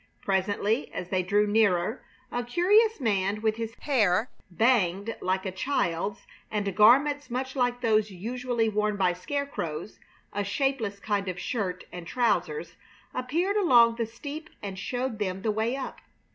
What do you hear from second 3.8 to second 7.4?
hair "banged" like a child's, and garments